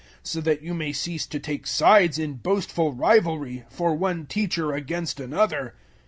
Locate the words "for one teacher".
3.69-4.73